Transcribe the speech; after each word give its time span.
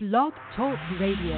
Blog 0.00 0.32
Talk 0.54 0.78
Radio. 1.00 1.34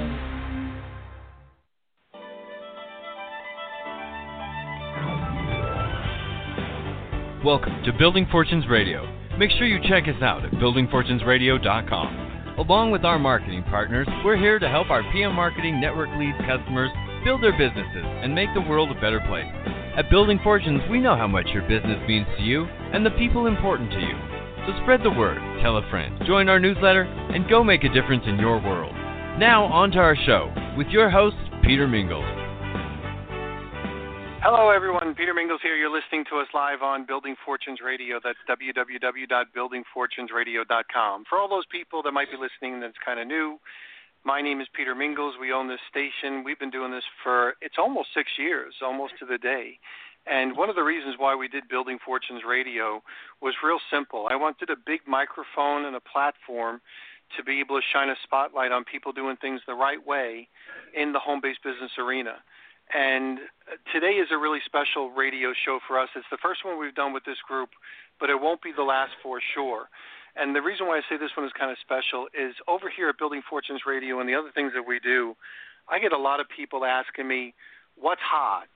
Welcome 7.43 7.83
to 7.85 7.93
Building 7.99 8.27
Fortunes 8.31 8.69
Radio. 8.69 9.11
Make 9.39 9.51
sure 9.53 9.67
you 9.67 9.81
check 9.89 10.09
us 10.09 10.21
out 10.21 10.45
at 10.45 10.51
buildingfortunesradio.com. 10.51 12.57
Along 12.59 12.91
with 12.91 13.07
our 13.07 13.19
marketing 13.19 13.63
partners, 13.63 14.07
we're 14.23 14.37
here 14.37 14.59
to 14.59 14.69
help 14.69 14.91
our 14.91 15.11
PM 15.11 15.35
Marketing 15.35 15.81
Network 15.81 16.11
Leads 16.19 16.37
customers 16.47 16.91
build 17.25 17.43
their 17.43 17.57
businesses 17.57 18.05
and 18.05 18.35
make 18.35 18.51
the 18.53 18.61
world 18.61 18.91
a 18.91 19.01
better 19.01 19.21
place. 19.21 19.49
At 19.97 20.11
Building 20.11 20.39
Fortunes, 20.45 20.83
we 20.91 21.01
know 21.01 21.17
how 21.17 21.27
much 21.27 21.47
your 21.55 21.63
business 21.63 22.07
means 22.07 22.27
to 22.37 22.43
you 22.43 22.67
and 22.93 23.07
the 23.07 23.11
people 23.13 23.47
important 23.47 23.91
to 23.93 24.01
you. 24.01 24.30
So 24.71 24.77
spread 24.83 25.03
the 25.03 25.11
word, 25.11 25.39
tell 25.63 25.79
a 25.79 25.91
friend, 25.91 26.15
join 26.27 26.49
our 26.49 26.61
newsletter, 26.61 27.03
and 27.03 27.51
go 27.51 27.65
make 27.65 27.83
a 27.83 27.89
difference 27.89 28.23
in 28.27 28.39
your 28.39 28.63
world. 28.63 28.95
Now, 29.35 29.65
on 29.65 29.91
to 29.93 29.99
our 29.99 30.15
show 30.15 30.55
with 30.79 30.87
your 30.89 31.09
host, 31.11 31.37
Peter 31.65 31.89
Mingles. 31.89 32.25
Hello, 34.47 34.71
everyone. 34.71 35.17
Peter 35.17 35.35
Mingles 35.35 35.59
here. 35.61 35.75
You're 35.75 35.91
listening 35.91 36.25
to 36.31 36.39
us 36.39 36.47
live 36.55 36.83
on 36.83 37.05
Building 37.05 37.35
Fortunes 37.45 37.81
Radio. 37.85 38.21
That's 38.23 38.39
www.buildingfortunesradio.com. 38.49 41.25
For 41.29 41.39
all 41.39 41.49
those 41.49 41.67
people 41.73 42.01
that 42.05 42.13
might 42.13 42.31
be 42.31 42.37
listening 42.39 42.79
that's 42.79 42.95
kind 43.05 43.19
of 43.19 43.27
new, 43.27 43.59
my 44.25 44.41
name 44.41 44.61
is 44.61 44.69
Peter 44.77 44.95
Mingles. 44.95 45.35
We 45.41 45.53
own 45.53 45.67
this 45.67 45.81
station. 45.91 46.45
We've 46.45 46.61
been 46.61 46.71
doing 46.71 46.93
this 46.93 47.03
for, 47.25 47.55
it's 47.61 47.75
almost 47.77 48.11
six 48.15 48.31
years, 48.39 48.75
almost 48.85 49.15
to 49.19 49.27
the 49.27 49.39
day. 49.39 49.81
And 50.27 50.57
one 50.57 50.69
of 50.69 50.77
the 50.77 50.83
reasons 50.83 51.17
why 51.19 51.35
we 51.35 51.49
did 51.49 51.69
Building 51.69 51.99
Fortunes 52.05 52.43
Radio 52.47 53.03
was 53.41 53.55
real 53.65 53.79
simple. 53.91 54.29
I 54.31 54.37
wanted 54.37 54.71
a 54.71 54.77
big 54.77 55.01
microphone 55.07 55.87
and 55.87 55.97
a 55.97 56.01
platform 56.01 56.81
to 57.37 57.45
be 57.45 57.61
able 57.61 57.79
to 57.79 57.87
shine 57.93 58.11
a 58.11 58.17
spotlight 58.23 58.73
on 58.73 58.85
people 58.85 59.13
doing 59.13 59.37
things 59.37 59.61
the 59.67 59.75
right 59.75 60.05
way 60.05 60.49
in 60.95 61.13
the 61.13 61.19
home 61.19 61.41
based 61.43 61.63
business 61.63 61.93
arena. 61.99 62.43
And 62.93 63.39
today 63.93 64.19
is 64.19 64.29
a 64.33 64.39
really 64.39 64.59
special 64.67 65.11
radio 65.11 65.53
show 65.65 65.79
for 65.87 65.99
us. 65.99 66.09
It's 66.17 66.27
the 66.31 66.43
first 66.43 66.65
one 66.65 66.79
we've 66.79 66.95
done 66.95 67.13
with 67.13 67.25
this 67.25 67.39
group, 67.47 67.71
but 68.19 68.31
it 68.31 68.41
won't 68.41 68.63
be 68.63 68.73
the 68.75 68.83
last 68.83 69.13
for 69.23 69.39
sure. 69.55 69.89
And 70.37 70.55
the 70.55 70.63
reason 70.63 70.87
why 70.87 70.99
I 70.99 71.03
say 71.09 71.17
this 71.17 71.31
one 71.37 71.47
is 71.47 71.53
kind 71.59 71.71
of 71.71 71.79
special 71.81 72.27
is 72.35 72.55
over 72.67 72.91
here 72.91 73.09
at 73.09 73.19
Building 73.19 73.43
Fortunes 73.49 73.83
Radio 73.87 74.19
and 74.21 74.29
the 74.29 74.35
other 74.35 74.51
things 74.55 74.73
that 74.75 74.87
we 74.87 74.99
do, 74.99 75.37
I 75.89 75.99
get 75.99 76.13
a 76.13 76.19
lot 76.19 76.41
of 76.41 76.47
people 76.49 76.85
asking 76.85 77.27
me, 77.29 77.55
what's 77.95 78.23
hot? 78.23 78.67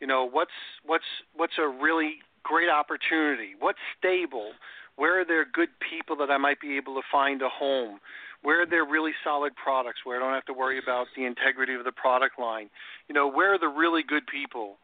You 0.00 0.06
know, 0.06 0.28
what's 0.28 0.50
what's 0.84 1.04
what's 1.34 1.54
a 1.58 1.68
really 1.68 2.16
great 2.42 2.68
opportunity? 2.68 3.54
What's 3.58 3.78
stable? 3.98 4.52
Where 4.96 5.20
are 5.20 5.24
there 5.24 5.44
good 5.44 5.70
people 5.90 6.16
that 6.16 6.30
I 6.30 6.36
might 6.36 6.60
be 6.60 6.76
able 6.76 6.94
to 6.94 7.02
find 7.10 7.42
a 7.42 7.48
home? 7.48 7.98
Where 8.42 8.62
are 8.62 8.66
there 8.66 8.84
really 8.84 9.12
solid 9.24 9.56
products 9.56 10.00
where 10.04 10.18
I 10.18 10.20
don't 10.20 10.34
have 10.34 10.44
to 10.46 10.52
worry 10.52 10.78
about 10.78 11.06
the 11.16 11.24
integrity 11.24 11.74
of 11.74 11.84
the 11.84 11.92
product 11.92 12.38
line? 12.38 12.68
You 13.08 13.14
know, 13.14 13.28
where 13.28 13.54
are 13.54 13.58
the 13.58 13.68
really 13.68 14.02
good 14.06 14.26
people 14.26 14.76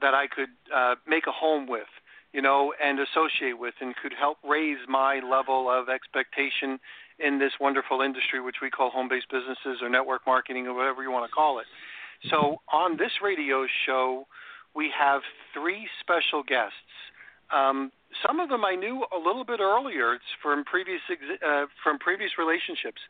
that 0.00 0.14
I 0.14 0.26
could 0.28 0.50
uh, 0.74 0.94
make 1.06 1.26
a 1.26 1.32
home 1.32 1.66
with, 1.66 1.90
you 2.32 2.40
know, 2.40 2.72
and 2.82 3.00
associate 3.00 3.58
with 3.58 3.74
and 3.80 3.94
could 3.96 4.12
help 4.18 4.38
raise 4.48 4.78
my 4.88 5.20
level 5.28 5.68
of 5.68 5.88
expectation 5.88 6.78
in 7.18 7.40
this 7.40 7.52
wonderful 7.60 8.00
industry, 8.00 8.40
which 8.40 8.62
we 8.62 8.70
call 8.70 8.90
home 8.90 9.08
based 9.08 9.26
businesses 9.30 9.82
or 9.82 9.88
network 9.88 10.22
marketing 10.26 10.68
or 10.68 10.74
whatever 10.74 11.02
you 11.02 11.10
want 11.10 11.28
to 11.28 11.34
call 11.34 11.58
it. 11.58 11.66
So 12.30 12.62
on 12.72 12.96
this 12.96 13.12
radio 13.22 13.66
show, 13.84 14.26
we 14.78 14.90
have 14.94 15.22
three 15.52 15.88
special 15.98 16.46
guests. 16.46 16.94
Um, 17.50 17.90
some 18.24 18.38
of 18.38 18.48
them 18.48 18.64
I 18.64 18.76
knew 18.76 19.04
a 19.10 19.18
little 19.18 19.44
bit 19.44 19.58
earlier. 19.58 20.18
From 20.40 20.62
previous 20.64 21.02
uh, 21.10 21.66
from 21.82 21.98
previous 21.98 22.38
relationships, 22.38 23.02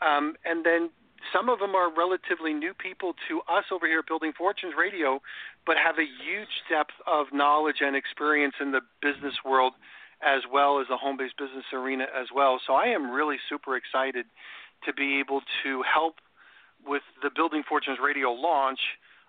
um, 0.00 0.38
and 0.46 0.64
then 0.64 0.90
some 1.34 1.48
of 1.48 1.58
them 1.58 1.74
are 1.74 1.90
relatively 1.90 2.54
new 2.54 2.74
people 2.74 3.14
to 3.26 3.40
us 3.50 3.64
over 3.72 3.86
here 3.90 4.00
at 4.00 4.06
Building 4.06 4.32
Fortunes 4.38 4.74
Radio, 4.78 5.20
but 5.66 5.74
have 5.76 5.98
a 5.98 6.06
huge 6.22 6.54
depth 6.70 6.94
of 7.06 7.26
knowledge 7.32 7.80
and 7.80 7.96
experience 7.96 8.54
in 8.60 8.70
the 8.70 8.82
business 9.02 9.34
world 9.44 9.72
as 10.22 10.42
well 10.50 10.80
as 10.80 10.86
the 10.88 10.96
home-based 10.96 11.36
business 11.36 11.66
arena 11.74 12.06
as 12.14 12.28
well. 12.34 12.60
So 12.66 12.72
I 12.72 12.86
am 12.86 13.10
really 13.10 13.36
super 13.50 13.76
excited 13.76 14.24
to 14.84 14.92
be 14.94 15.18
able 15.20 15.40
to 15.64 15.82
help 15.82 16.14
with 16.86 17.02
the 17.22 17.30
Building 17.34 17.62
Fortunes 17.68 17.98
Radio 18.02 18.30
launch 18.30 18.80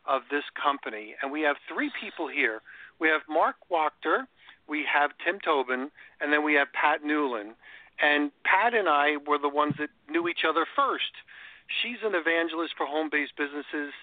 of 0.07 0.23
this 0.31 0.43
company. 0.61 1.15
And 1.21 1.31
we 1.31 1.41
have 1.41 1.57
three 1.71 1.91
people 1.99 2.27
here. 2.27 2.61
We 2.99 3.09
have 3.09 3.21
Marc 3.29 3.55
Wachter, 3.71 4.25
we 4.67 4.85
have 4.91 5.11
Tim 5.23 5.39
Tobin, 5.39 5.91
and 6.19 6.33
then 6.33 6.43
we 6.43 6.53
have 6.55 6.67
Pat 6.73 7.03
Newland. 7.03 7.53
And 7.99 8.31
Pat 8.43 8.73
and 8.73 8.87
I 8.87 9.17
were 9.27 9.37
the 9.37 9.49
ones 9.49 9.75
that 9.79 9.89
knew 10.09 10.27
each 10.27 10.45
other 10.47 10.65
first. 10.75 11.13
She's 11.81 11.97
an 12.03 12.15
evangelist 12.15 12.73
for 12.77 12.85
home 12.85 13.09
based 13.11 13.33
businesses, 13.37 13.93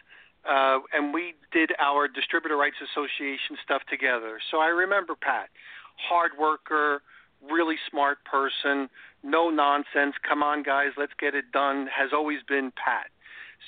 uh, 0.48 0.80
and 0.92 1.14
we 1.14 1.34
did 1.52 1.72
our 1.78 2.08
Distributor 2.08 2.56
Rights 2.56 2.76
Association 2.82 3.56
stuff 3.62 3.82
together. 3.88 4.38
So 4.50 4.58
I 4.58 4.68
remember 4.68 5.14
Pat, 5.14 5.48
hard 5.96 6.32
worker, 6.38 7.02
really 7.50 7.76
smart 7.90 8.18
person, 8.24 8.88
no 9.22 9.48
nonsense, 9.48 10.14
come 10.26 10.42
on, 10.42 10.62
guys, 10.62 10.90
let's 10.96 11.12
get 11.18 11.34
it 11.34 11.52
done, 11.52 11.88
has 11.88 12.10
always 12.12 12.40
been 12.46 12.72
Pat. 12.72 13.08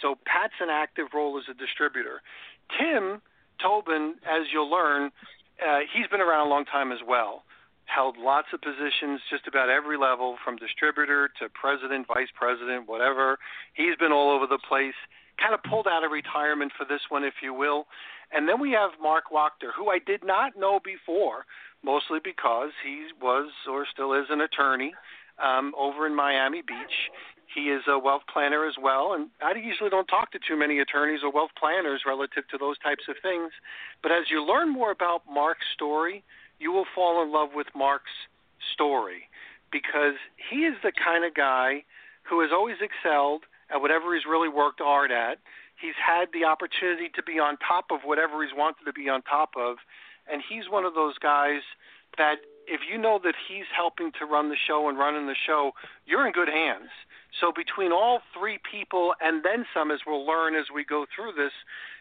So 0.02 0.16
Pat's 0.26 0.58
an 0.60 0.68
active 0.70 1.06
role 1.14 1.38
as 1.38 1.44
a 1.50 1.54
distributor. 1.54 2.22
Tim 2.78 3.22
Tobin, 3.62 4.16
as 4.24 4.46
you'll 4.52 4.70
learn, 4.70 5.10
uh, 5.62 5.80
he's 5.92 6.06
been 6.08 6.20
around 6.20 6.46
a 6.46 6.50
long 6.50 6.64
time 6.64 6.92
as 6.92 6.98
well. 7.06 7.44
Held 7.86 8.16
lots 8.18 8.48
of 8.52 8.60
positions, 8.60 9.20
just 9.30 9.46
about 9.46 9.70
every 9.70 9.96
level, 9.96 10.36
from 10.44 10.56
distributor 10.56 11.30
to 11.40 11.48
president, 11.48 12.06
vice 12.06 12.30
president, 12.34 12.88
whatever. 12.88 13.38
He's 13.74 13.96
been 13.96 14.12
all 14.12 14.34
over 14.34 14.46
the 14.46 14.58
place. 14.68 14.96
Kind 15.40 15.54
of 15.54 15.62
pulled 15.62 15.86
out 15.86 16.02
of 16.02 16.10
retirement 16.10 16.72
for 16.76 16.84
this 16.84 17.00
one, 17.08 17.22
if 17.22 17.34
you 17.42 17.54
will. 17.54 17.86
And 18.32 18.48
then 18.48 18.58
we 18.60 18.72
have 18.72 18.90
Marc 19.00 19.24
Wachter, 19.32 19.70
who 19.76 19.88
I 19.90 19.98
did 20.04 20.24
not 20.24 20.58
know 20.58 20.80
before, 20.82 21.46
mostly 21.84 22.18
because 22.22 22.70
he 22.84 23.06
was 23.22 23.50
or 23.70 23.86
still 23.92 24.12
is 24.14 24.26
an 24.30 24.40
attorney 24.40 24.92
um, 25.42 25.72
over 25.78 26.06
in 26.06 26.14
Miami 26.14 26.62
Beach. 26.62 26.96
He 27.56 27.72
is 27.72 27.84
a 27.88 27.98
wealth 27.98 28.28
planner 28.30 28.66
as 28.66 28.74
well, 28.76 29.14
and 29.14 29.30
I 29.40 29.56
usually 29.56 29.88
don't 29.88 30.06
talk 30.08 30.30
to 30.32 30.38
too 30.38 30.58
many 30.58 30.78
attorneys 30.78 31.20
or 31.24 31.32
wealth 31.32 31.52
planners 31.58 32.02
relative 32.04 32.46
to 32.48 32.58
those 32.58 32.76
types 32.80 33.04
of 33.08 33.16
things. 33.22 33.50
But 34.02 34.12
as 34.12 34.30
you 34.30 34.44
learn 34.44 34.68
more 34.68 34.90
about 34.90 35.22
Marc's 35.24 35.64
story, 35.72 36.22
you 36.60 36.70
will 36.70 36.84
fall 36.94 37.22
in 37.22 37.32
love 37.32 37.50
with 37.54 37.68
Marc's 37.74 38.28
story 38.74 39.30
because 39.72 40.20
he 40.50 40.68
is 40.68 40.74
the 40.82 40.92
kind 40.92 41.24
of 41.24 41.32
guy 41.32 41.82
who 42.28 42.42
has 42.42 42.50
always 42.52 42.76
excelled 42.82 43.44
at 43.72 43.80
whatever 43.80 44.14
he's 44.14 44.26
really 44.28 44.50
worked 44.50 44.80
hard 44.82 45.10
at. 45.10 45.38
He's 45.80 45.96
had 45.96 46.26
the 46.34 46.44
opportunity 46.44 47.08
to 47.14 47.22
be 47.22 47.38
on 47.38 47.56
top 47.56 47.86
of 47.90 48.00
whatever 48.04 48.44
he's 48.44 48.52
wanted 48.54 48.84
to 48.84 48.92
be 48.92 49.08
on 49.08 49.22
top 49.22 49.56
of, 49.56 49.78
and 50.30 50.42
he's 50.46 50.68
one 50.68 50.84
of 50.84 50.92
those 50.92 51.16
guys 51.16 51.62
that 52.18 52.36
if 52.66 52.82
you 52.84 52.98
know 52.98 53.18
that 53.24 53.34
he's 53.48 53.64
helping 53.74 54.12
to 54.18 54.26
run 54.26 54.50
the 54.50 54.60
show 54.60 54.90
and 54.90 54.98
running 54.98 55.26
the 55.26 55.36
show, 55.46 55.72
you're 56.04 56.26
in 56.26 56.34
good 56.34 56.48
hands. 56.48 56.90
So 57.40 57.52
between 57.52 57.92
all 57.92 58.20
three 58.36 58.58
people 58.58 59.14
and 59.20 59.44
then 59.44 59.66
some, 59.74 59.90
as 59.90 60.00
we'll 60.06 60.26
learn 60.26 60.54
as 60.54 60.66
we 60.74 60.84
go 60.84 61.06
through 61.14 61.32
this, 61.32 61.52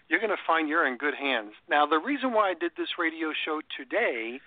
you're 0.09 0.19
going 0.19 0.31
to 0.31 0.43
find 0.47 0.69
you're 0.69 0.87
in 0.87 0.97
good 0.97 1.15
hands. 1.15 1.51
Now, 1.69 1.85
the 1.85 1.97
reason 1.99 2.31
why 2.31 2.51
I 2.51 2.53
did 2.53 2.71
this 2.77 2.99
radio 2.99 3.33
show 3.33 3.61
today 3.75 4.39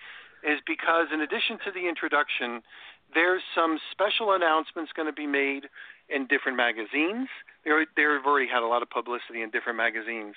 is 0.44 0.60
because, 0.66 1.08
in 1.12 1.20
addition 1.20 1.58
to 1.66 1.72
the 1.74 1.88
introduction, 1.88 2.62
there's 3.14 3.42
some 3.54 3.78
special 3.90 4.32
announcements 4.32 4.92
going 4.94 5.08
to 5.08 5.12
be 5.12 5.26
made 5.26 5.66
in 6.08 6.26
different 6.26 6.56
magazines. 6.56 7.28
They've 7.64 8.24
already 8.24 8.48
had 8.48 8.62
a 8.62 8.66
lot 8.66 8.82
of 8.82 8.88
publicity 8.88 9.42
in 9.42 9.50
different 9.50 9.76
magazines, 9.76 10.34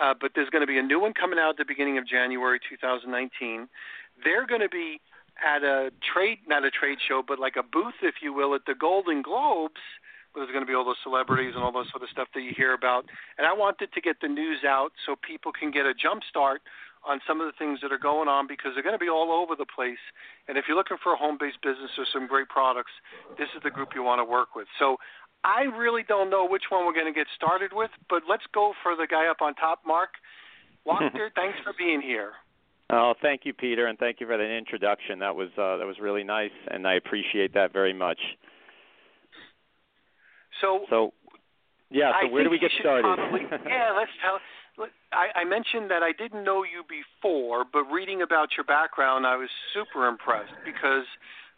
uh, 0.00 0.14
but 0.18 0.32
there's 0.34 0.50
going 0.50 0.62
to 0.62 0.66
be 0.66 0.78
a 0.78 0.82
new 0.82 1.00
one 1.00 1.14
coming 1.14 1.38
out 1.38 1.50
at 1.50 1.56
the 1.56 1.64
beginning 1.64 1.98
of 1.98 2.06
January 2.06 2.58
2019. 2.68 3.68
They're 4.22 4.46
going 4.46 4.60
to 4.60 4.68
be 4.68 5.00
at 5.42 5.62
a 5.62 5.90
trade, 6.12 6.38
not 6.46 6.64
a 6.64 6.70
trade 6.70 6.98
show, 7.06 7.22
but 7.26 7.38
like 7.38 7.56
a 7.56 7.62
booth, 7.62 7.98
if 8.02 8.16
you 8.22 8.32
will, 8.32 8.54
at 8.54 8.62
the 8.66 8.74
Golden 8.74 9.22
Globes. 9.22 9.80
Where 10.32 10.44
there's 10.44 10.52
going 10.52 10.66
to 10.66 10.70
be 10.70 10.74
all 10.74 10.84
those 10.84 10.98
celebrities 11.04 11.52
and 11.54 11.62
all 11.62 11.70
those 11.70 11.90
sort 11.90 12.02
of 12.02 12.10
stuff 12.10 12.26
that 12.34 12.42
you 12.42 12.50
hear 12.56 12.74
about. 12.74 13.06
And 13.38 13.46
I 13.46 13.52
wanted 13.52 13.92
to 13.94 14.00
get 14.00 14.18
the 14.20 14.26
news 14.26 14.66
out 14.66 14.90
so 15.06 15.14
people 15.14 15.52
can 15.52 15.70
get 15.70 15.86
a 15.86 15.94
jump 15.94 16.22
start 16.28 16.60
on 17.06 17.20
some 17.26 17.40
of 17.40 17.46
the 17.46 17.54
things 17.56 17.78
that 17.82 17.92
are 17.92 18.02
going 18.02 18.28
on 18.28 18.48
because 18.48 18.72
they're 18.74 18.82
going 18.82 18.98
to 18.98 19.02
be 19.02 19.08
all 19.08 19.30
over 19.30 19.54
the 19.54 19.68
place. 19.68 20.00
And 20.48 20.58
if 20.58 20.64
you're 20.66 20.76
looking 20.76 20.96
for 21.02 21.12
a 21.12 21.16
home 21.16 21.36
based 21.38 21.60
business 21.62 21.90
or 21.98 22.06
some 22.12 22.26
great 22.26 22.48
products, 22.48 22.92
this 23.38 23.48
is 23.54 23.62
the 23.62 23.70
group 23.70 23.94
you 23.94 24.02
want 24.02 24.20
to 24.20 24.24
work 24.24 24.56
with. 24.56 24.66
So 24.78 24.96
I 25.44 25.68
really 25.76 26.02
don't 26.02 26.30
know 26.30 26.48
which 26.48 26.64
one 26.70 26.86
we're 26.86 26.96
going 26.96 27.12
to 27.12 27.16
get 27.16 27.28
started 27.36 27.72
with, 27.72 27.90
but 28.08 28.22
let's 28.28 28.44
go 28.52 28.72
for 28.82 28.96
the 28.96 29.06
guy 29.06 29.28
up 29.28 29.42
on 29.42 29.54
top, 29.54 29.80
Marc. 29.86 30.10
Wachter, 30.86 31.28
thanks 31.36 31.58
for 31.62 31.72
being 31.76 32.00
here. 32.00 32.32
Oh, 32.90 33.14
thank 33.22 33.42
you, 33.44 33.54
Peter, 33.54 33.86
and 33.86 33.98
thank 33.98 34.20
you 34.20 34.26
for 34.26 34.36
that 34.36 34.56
introduction. 34.56 35.18
That 35.18 35.34
was 35.34 35.48
uh, 35.56 35.78
that 35.78 35.86
was 35.86 35.96
really 36.00 36.24
nice, 36.24 36.52
and 36.68 36.86
I 36.86 36.94
appreciate 36.94 37.54
that 37.54 37.72
very 37.72 37.94
much. 37.94 38.18
So, 40.60 40.80
so 40.90 41.12
yeah. 41.90 42.12
So 42.20 42.28
I 42.28 42.30
where 42.30 42.44
do 42.44 42.50
we 42.50 42.58
get 42.58 42.70
started? 42.80 43.02
Probably, 43.02 43.40
yeah, 43.66 43.92
let's 43.96 44.10
tell. 44.22 44.38
I, 45.12 45.40
I 45.40 45.44
mentioned 45.44 45.90
that 45.90 46.02
I 46.02 46.10
didn't 46.12 46.42
know 46.42 46.64
you 46.64 46.82
before, 46.88 47.64
but 47.72 47.84
reading 47.84 48.22
about 48.22 48.48
your 48.56 48.64
background, 48.64 49.24
I 49.24 49.36
was 49.36 49.48
super 49.72 50.08
impressed 50.08 50.52
because 50.64 51.06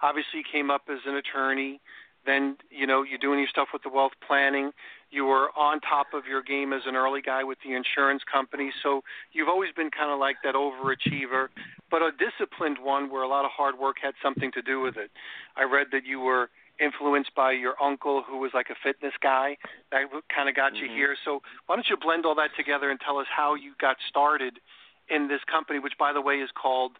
obviously 0.03 0.41
you 0.41 0.45
came 0.53 0.71
up 0.71 0.83
as 0.91 0.99
an 1.07 1.17
attorney, 1.17 1.81
Then 2.27 2.57
you 2.71 2.87
know 2.87 3.03
you're 3.03 3.19
doing 3.19 3.39
your 3.39 3.49
stuff 3.49 3.69
with 3.73 3.83
the 3.83 3.89
wealth 3.89 4.13
planning. 4.27 4.73
You 5.11 5.25
were 5.25 5.51
on 5.57 5.81
top 5.81 6.09
of 6.13 6.27
your 6.27 6.43
game 6.43 6.73
as 6.73 6.83
an 6.87 6.97
early 6.97 7.23
guy 7.23 7.45
with 7.45 7.59
the 7.65 7.75
insurance 7.75 8.23
company. 8.31 8.73
So 8.83 9.03
you've 9.33 9.49
always 9.49 9.71
been 9.77 9.91
kind 9.91 10.11
of 10.11 10.19
like 10.19 10.37
that 10.43 10.55
overachiever, 10.55 11.49
but 11.91 12.03
a 12.03 12.11
disciplined 12.11 12.79
one 12.83 13.11
where 13.11 13.23
a 13.23 13.29
lot 13.29 13.45
of 13.45 13.53
hard 13.53 13.79
work 13.79 13.97
had 14.03 14.15
something 14.23 14.51
to 14.53 14.63
do 14.63 14.81
with 14.81 14.97
it. 14.97 15.11
I 15.57 15.63
read 15.63 15.89
that 15.93 16.05
you 16.05 16.21
were 16.21 16.51
influenced 16.81 17.35
by 17.35 17.53
your 17.53 17.75
uncle 17.83 18.23
who 18.27 18.39
was 18.39 18.51
like 18.53 18.69
a 18.71 18.77
fitness 18.83 19.15
guy 19.23 19.57
that 19.91 20.03
kind 20.35 20.49
of 20.49 20.55
got 20.55 20.73
mm-hmm. 20.75 20.85
you 20.85 20.91
here 20.91 21.17
so 21.25 21.41
why 21.67 21.77
don't 21.77 21.89
you 21.89 21.97
blend 21.97 22.27
all 22.27 22.35
that 22.35 22.51
together 22.57 22.91
and 22.91 23.01
tell 23.01 23.19
us 23.19 23.27
how 23.35 23.55
you 23.55 23.73
got 23.81 23.97
started 24.09 24.59
in 25.09 25.29
this 25.29 25.41
company 25.51 25.79
which 25.79 25.95
by 25.99 26.13
the 26.13 26.21
way 26.21 26.35
is 26.37 26.51
called 26.53 26.93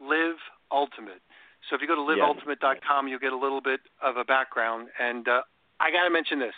live 0.00 0.40
ultimate 0.72 1.20
so 1.68 1.76
if 1.76 1.82
you 1.82 1.88
go 1.88 1.94
to 1.94 2.02
liveultimate.com 2.02 3.08
you'll 3.08 3.18
get 3.18 3.32
a 3.32 3.38
little 3.38 3.60
bit 3.60 3.80
of 4.02 4.16
a 4.16 4.24
background 4.24 4.88
and 4.98 5.28
uh, 5.28 5.40
i 5.80 5.90
got 5.90 6.04
to 6.04 6.10
mention 6.10 6.38
this 6.38 6.54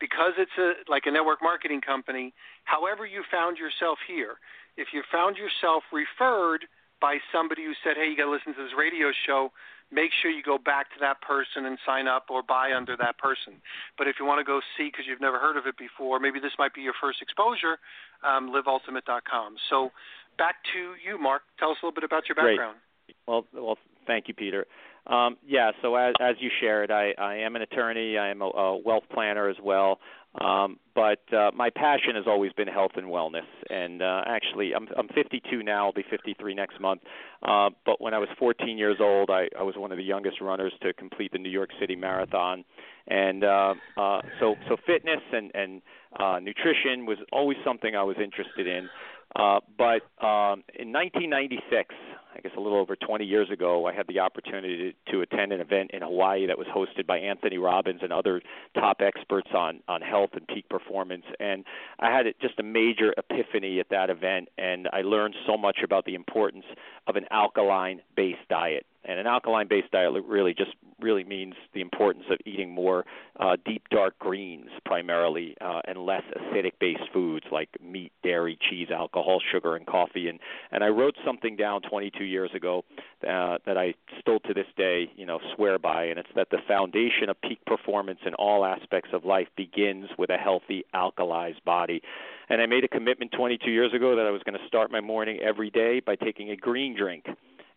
because 0.00 0.32
it's 0.38 0.56
a 0.58 0.72
like 0.90 1.04
a 1.06 1.10
network 1.10 1.42
marketing 1.42 1.80
company 1.80 2.32
however 2.64 3.06
you 3.06 3.22
found 3.30 3.56
yourself 3.58 3.98
here 4.06 4.36
if 4.76 4.88
you 4.92 5.02
found 5.10 5.36
yourself 5.36 5.82
referred 5.92 6.66
by 7.00 7.18
somebody 7.32 7.64
who 7.64 7.72
said 7.84 7.94
hey 7.96 8.08
you 8.08 8.16
got 8.16 8.24
to 8.24 8.30
listen 8.30 8.54
to 8.54 8.62
this 8.62 8.72
radio 8.76 9.12
show 9.26 9.50
make 9.92 10.10
sure 10.20 10.30
you 10.30 10.42
go 10.42 10.58
back 10.58 10.90
to 10.90 10.98
that 11.00 11.20
person 11.22 11.66
and 11.66 11.78
sign 11.86 12.08
up 12.08 12.26
or 12.30 12.42
buy 12.42 12.72
under 12.74 12.96
that 12.96 13.18
person. 13.18 13.54
But 13.96 14.08
if 14.08 14.16
you 14.18 14.26
want 14.26 14.40
to 14.40 14.44
go 14.44 14.60
see 14.76 14.90
because 14.90 15.06
you've 15.06 15.20
never 15.20 15.38
heard 15.38 15.56
of 15.56 15.66
it 15.66 15.76
before, 15.78 16.18
maybe 16.18 16.40
this 16.40 16.52
might 16.58 16.74
be 16.74 16.82
your 16.82 16.94
first 17.00 17.22
exposure, 17.22 17.78
um, 18.24 18.50
liveultimate.com. 18.50 19.56
So 19.70 19.90
back 20.38 20.56
to 20.74 20.94
you, 20.98 21.20
Marc. 21.20 21.42
Tell 21.58 21.70
us 21.70 21.78
a 21.82 21.86
little 21.86 21.94
bit 21.94 22.04
about 22.04 22.28
your 22.28 22.34
background. 22.34 22.78
Great. 22.78 22.95
Well, 23.26 23.46
well, 23.52 23.78
thank 24.06 24.28
you, 24.28 24.34
Peter. 24.34 24.66
Um, 25.06 25.36
yeah, 25.46 25.70
so 25.82 25.94
as, 25.94 26.14
as 26.20 26.36
you 26.40 26.50
shared, 26.60 26.90
I, 26.90 27.12
I 27.18 27.36
am 27.36 27.56
an 27.56 27.62
attorney. 27.62 28.18
I 28.18 28.28
am 28.30 28.42
a, 28.42 28.46
a 28.46 28.76
wealth 28.78 29.04
planner 29.12 29.48
as 29.48 29.56
well. 29.62 29.98
Um, 30.40 30.78
but 30.94 31.20
uh, 31.32 31.50
my 31.54 31.70
passion 31.70 32.14
has 32.14 32.24
always 32.26 32.52
been 32.52 32.68
health 32.68 32.92
and 32.96 33.06
wellness. 33.06 33.46
And 33.70 34.02
uh, 34.02 34.22
actually, 34.26 34.72
I'm, 34.74 34.86
I'm 34.98 35.08
52 35.08 35.62
now. 35.62 35.86
I'll 35.86 35.92
be 35.92 36.04
53 36.10 36.54
next 36.54 36.80
month. 36.80 37.02
Uh, 37.42 37.70
but 37.86 38.00
when 38.00 38.14
I 38.14 38.18
was 38.18 38.28
14 38.38 38.76
years 38.76 38.96
old, 39.00 39.30
I, 39.30 39.48
I 39.58 39.62
was 39.62 39.76
one 39.76 39.92
of 39.92 39.98
the 39.98 40.04
youngest 40.04 40.40
runners 40.40 40.72
to 40.82 40.92
complete 40.92 41.32
the 41.32 41.38
New 41.38 41.50
York 41.50 41.70
City 41.80 41.96
Marathon. 41.96 42.64
And 43.08 43.44
uh, 43.44 43.74
uh, 43.96 44.20
so, 44.40 44.56
so 44.68 44.76
fitness 44.86 45.20
and, 45.32 45.50
and 45.54 45.82
uh, 46.18 46.38
nutrition 46.40 47.06
was 47.06 47.18
always 47.32 47.56
something 47.64 47.94
I 47.96 48.02
was 48.02 48.16
interested 48.22 48.66
in. 48.66 48.88
Uh, 49.34 49.60
but 49.78 50.02
um, 50.24 50.64
in 50.78 50.92
1996, 50.92 51.94
I 52.36 52.40
guess 52.40 52.52
a 52.56 52.60
little 52.60 52.78
over 52.78 52.96
20 52.96 53.24
years 53.24 53.50
ago, 53.50 53.86
I 53.86 53.94
had 53.94 54.06
the 54.08 54.20
opportunity 54.20 54.94
to, 55.10 55.22
attend 55.22 55.52
an 55.52 55.60
event 55.60 55.92
in 55.92 56.02
Hawaii 56.02 56.46
that 56.46 56.58
was 56.58 56.66
hosted 56.66 57.06
by 57.06 57.18
Anthony 57.18 57.56
Robbins 57.56 58.00
and 58.02 58.12
other 58.12 58.42
top 58.74 59.00
experts 59.00 59.48
on 59.54 59.80
on 59.88 60.02
health 60.02 60.30
and 60.34 60.46
peak 60.46 60.68
performance. 60.68 61.24
And 61.40 61.64
I 61.98 62.10
had 62.10 62.26
just 62.40 62.58
a 62.60 62.62
major 62.62 63.14
epiphany 63.16 63.80
at 63.80 63.88
that 63.88 64.10
event, 64.10 64.50
and 64.58 64.88
I 64.92 65.00
learned 65.00 65.34
so 65.46 65.56
much 65.56 65.78
about 65.82 66.04
the 66.04 66.14
importance 66.14 66.66
of 67.06 67.16
an 67.16 67.24
alkaline-based 67.30 68.48
diet. 68.50 68.84
And 69.06 69.20
an 69.20 69.26
alkaline-based 69.26 69.92
diet 69.92 70.12
really 70.26 70.52
just 70.52 70.72
really 71.00 71.24
means 71.24 71.54
the 71.74 71.80
importance 71.80 72.24
of 72.30 72.38
eating 72.46 72.70
more 72.70 73.04
uh, 73.38 73.56
deep 73.64 73.82
dark 73.90 74.18
greens 74.18 74.68
primarily 74.84 75.54
uh, 75.60 75.80
and 75.86 75.98
less 75.98 76.22
acidic-based 76.36 77.12
foods 77.12 77.46
like 77.52 77.68
meat, 77.82 78.12
dairy, 78.22 78.58
cheese, 78.68 78.88
alcohol, 78.90 79.40
sugar, 79.52 79.76
and 79.76 79.86
coffee. 79.86 80.28
And 80.28 80.40
and 80.72 80.82
I 80.82 80.88
wrote 80.88 81.14
something 81.24 81.54
down 81.56 81.82
22 81.82 82.24
years 82.24 82.50
ago 82.54 82.84
uh, 83.22 83.58
that 83.66 83.78
I 83.78 83.94
still 84.20 84.40
to 84.40 84.54
this 84.54 84.66
day, 84.76 85.10
you 85.16 85.26
know, 85.26 85.38
swear 85.54 85.78
by, 85.78 86.04
and 86.04 86.18
it's 86.18 86.28
that 86.34 86.50
the 86.50 86.58
foundation 86.66 87.28
of 87.28 87.40
peak 87.42 87.64
performance 87.64 88.20
in 88.26 88.34
all 88.34 88.64
aspects 88.64 89.10
of 89.12 89.24
life 89.24 89.48
begins 89.56 90.08
with 90.18 90.30
a 90.30 90.36
healthy 90.36 90.84
alkalized 90.94 91.62
body. 91.64 92.02
And 92.48 92.60
I 92.60 92.66
made 92.66 92.84
a 92.84 92.88
commitment 92.88 93.32
22 93.32 93.70
years 93.70 93.92
ago 93.92 94.16
that 94.16 94.26
I 94.26 94.30
was 94.30 94.42
going 94.42 94.58
to 94.58 94.66
start 94.66 94.90
my 94.90 95.00
morning 95.00 95.40
every 95.40 95.70
day 95.70 96.00
by 96.00 96.16
taking 96.16 96.50
a 96.50 96.56
green 96.56 96.96
drink 96.96 97.26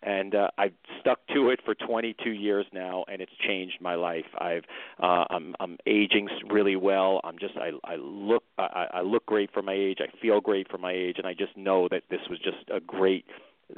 and 0.04 0.36
uh, 0.36 0.50
I've 0.58 0.74
stuck 1.00 1.20
to 1.34 1.50
it 1.50 1.60
for 1.64 1.76
22 1.76 2.32
years 2.32 2.66
now, 2.74 3.06
and 3.12 3.22
it's 3.22 3.32
changed 3.46 3.78
my 3.82 3.96
life. 3.96 4.26
I've 4.38 4.64
uh, 5.02 5.26
I'm 5.30 5.56
I'm 5.60 5.78
aging 5.86 6.30
really 6.50 6.76
well. 6.76 7.22
I'm 7.24 7.38
just 7.40 7.56
I 7.58 7.72
I 7.84 7.96
look 7.96 8.44
I, 8.58 8.88
I 8.94 9.02
look 9.02 9.26
great 9.26 9.52
for 9.54 9.62
my 9.62 9.74
age. 9.74 10.00
I 10.02 10.08
feel 10.22 10.42
great 10.42 10.70
for 10.70 10.78
my 10.78 10.92
age, 10.92 11.16
and 11.18 11.28
I 11.28 11.34
just 11.34 11.56
know 11.58 11.88
that 11.90 12.04
this 12.10 12.22
was 12.30 12.40
just 12.40 12.70
a 12.74 12.80
great 12.80 13.26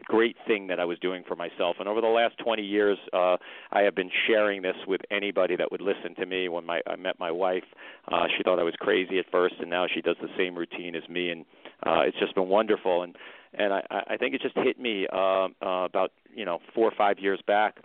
great 0.05 0.37
thing 0.47 0.67
that 0.67 0.79
I 0.79 0.85
was 0.85 0.97
doing 0.99 1.23
for 1.27 1.35
myself. 1.35 1.77
And 1.79 1.89
over 1.89 1.99
the 2.01 2.07
last 2.07 2.37
20 2.37 2.61
years, 2.61 2.97
uh, 3.13 3.37
I 3.71 3.81
have 3.81 3.93
been 3.93 4.09
sharing 4.27 4.61
this 4.61 4.75
with 4.87 5.01
anybody 5.11 5.55
that 5.57 5.69
would 5.71 5.81
listen 5.81 6.15
to 6.15 6.25
me. 6.25 6.47
When 6.47 6.65
my 6.65 6.81
I 6.87 6.95
met 6.95 7.19
my 7.19 7.31
wife, 7.31 7.65
uh, 8.11 8.27
she 8.35 8.43
thought 8.43 8.59
I 8.59 8.63
was 8.63 8.75
crazy 8.79 9.19
at 9.19 9.25
first, 9.31 9.55
and 9.59 9.69
now 9.69 9.87
she 9.93 10.01
does 10.01 10.15
the 10.21 10.29
same 10.37 10.55
routine 10.55 10.95
as 10.95 11.07
me, 11.09 11.29
and 11.29 11.45
uh, 11.85 12.01
it's 12.01 12.17
just 12.19 12.35
been 12.35 12.47
wonderful. 12.47 13.03
And 13.03 13.15
and 13.53 13.73
I, 13.73 13.83
I 14.11 14.17
think 14.17 14.33
it 14.33 14.41
just 14.41 14.55
hit 14.55 14.79
me 14.79 15.07
uh, 15.11 15.47
uh, 15.61 15.85
about 15.85 16.11
you 16.33 16.45
know 16.45 16.59
four 16.73 16.87
or 16.87 16.93
five 16.97 17.19
years 17.19 17.41
back 17.45 17.77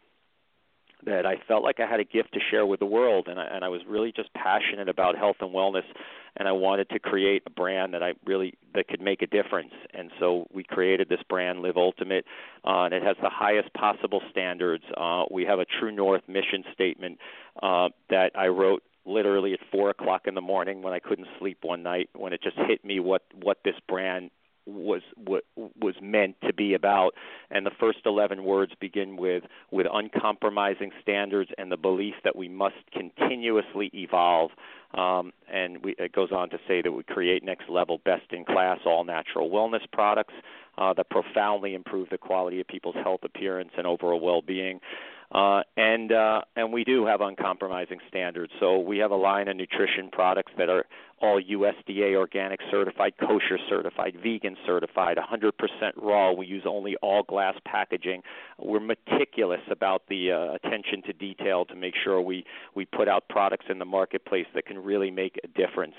that 1.04 1.26
I 1.26 1.37
felt 1.46 1.62
like 1.62 1.78
I 1.78 1.87
had 1.87 2.00
a 2.00 2.04
gift 2.04 2.32
to 2.34 2.40
share 2.50 2.64
with 2.64 2.81
the 2.81 2.87
world, 2.87 3.28
and 3.28 3.38
I, 3.38 3.44
and 3.44 3.64
I 3.64 3.69
was 3.69 3.82
really 3.87 4.12
just 4.12 4.32
passionate 4.32 4.88
about 4.88 5.16
health 5.16 5.37
and 5.40 5.50
wellness, 5.54 5.84
and 6.37 6.48
I 6.48 6.52
wanted 6.52 6.88
to 6.90 6.98
create 6.98 7.43
a 7.46 7.50
brand 7.50 7.94
that 7.94 8.02
I 8.02 8.14
really 8.25 8.54
that 8.75 8.88
could 8.88 9.00
make 9.00 9.22
a 9.22 9.26
difference. 9.26 9.72
And 9.93 10.10
so 10.19 10.46
we 10.52 10.64
created 10.64 11.08
this 11.08 11.20
brand, 11.28 11.60
Live 11.60 11.76
Ultimate, 11.76 12.25
uh, 12.64 12.84
and 12.84 12.94
it 12.94 13.02
has 13.02 13.16
the 13.22 13.31
highest 13.31 13.72
possible 13.75 14.22
standards. 14.31 14.84
Uh, 14.96 15.25
we 15.31 15.44
have 15.44 15.58
a 15.58 15.66
True 15.78 15.93
North 15.93 16.22
mission 16.28 16.64
statement 16.72 17.19
uh, 17.62 17.88
that 18.10 18.32
I 18.34 18.48
wrote 18.48 18.82
literally 19.06 19.53
at 19.53 19.61
four 19.70 19.91
o'clock 19.91 20.23
in 20.26 20.35
the 20.35 20.41
morning 20.41 20.82
when 20.82 20.93
I 20.93 20.99
couldn't 20.99 21.29
sleep 21.38 21.58
one 21.62 21.82
night 21.82 22.11
when 22.14 22.32
it 22.32 22.43
just 22.43 22.56
hit 22.56 22.85
me 22.85 23.00
what 23.00 23.23
what 23.35 23.58
this 23.64 23.76
brand 23.88 24.31
was 24.67 25.03
what 25.17 25.44
was 25.81 25.94
meant 26.03 26.37
to 26.44 26.53
be 26.53 26.75
about. 26.75 27.12
And 27.50 27.64
the 27.64 27.70
first 27.79 28.00
11 28.05 28.44
words 28.44 28.73
begin 28.81 29.17
with 29.17 29.44
with 29.70 29.87
uncompromising 29.91 30.91
standards 31.00 31.50
and 31.56 31.70
the 31.70 31.76
belief 31.76 32.14
that 32.25 32.37
we 32.37 32.49
must 32.49 32.76
continuously 32.93 33.91
evolve 33.94 34.50
um, 34.94 35.32
and 35.53 35.85
we, 35.85 35.94
it 35.99 36.12
goes 36.12 36.31
on 36.32 36.49
to 36.50 36.58
say 36.67 36.81
that 36.81 36.93
we 36.93 37.03
create 37.03 37.44
next 37.44 37.69
level 37.69 37.99
best 38.05 38.32
in 38.32 38.44
class 38.44 38.79
all 38.87 39.05
natural 39.05 39.50
wellness 39.50 39.85
products 39.93 40.35
uh, 40.79 40.93
that 40.94 41.11
profoundly 41.11 41.75
improve 41.75 42.08
the 42.11 42.19
quality 42.19 42.61
of 42.61 42.67
people's 42.67 42.94
health 43.03 43.20
appearance 43.25 43.70
and 43.76 43.87
overall 43.87 44.20
well-being 44.20 44.81
uh, 45.32 45.62
and 45.76 46.12
uh, 46.12 46.43
and 46.55 46.73
we 46.73 46.84
do 46.84 47.05
have 47.06 47.20
uncompromising 47.20 47.99
standards. 48.08 48.52
So 48.61 48.78
we 48.78 48.99
have 48.99 49.11
a 49.11 49.17
line 49.17 49.49
of 49.49 49.56
nutrition 49.56 50.08
products 50.11 50.52
that 50.58 50.69
are 50.69 50.84
all 51.20 51.40
USDA 51.40 52.14
organic 52.14 52.60
certified, 52.70 53.15
kosher 53.19 53.58
certified, 53.69 54.17
vegan 54.22 54.56
certified, 54.67 55.17
100% 55.17 55.53
raw. 55.96 56.32
We 56.32 56.46
use 56.46 56.65
only 56.69 56.94
all 56.96 57.22
glass 57.22 57.55
packaging. 57.65 58.22
We're 58.58 58.81
meticulous 58.81 59.62
about 59.70 60.03
the 60.08 60.32
uh, 60.32 60.55
attention 60.55 61.03
to 61.06 61.12
detail 61.15 61.65
to 61.67 61.74
make 61.74 61.94
sure 62.05 62.20
we 62.20 62.44
we 62.74 62.84
put 62.84 63.08
out 63.08 63.29
products 63.29 63.67
in 63.69 63.79
the 63.79 63.84
marketplace 63.84 64.46
that 64.55 64.67
can 64.67 64.79
really 64.79 65.10
make 65.10 65.41
a 65.43 65.48
difference. 65.48 65.96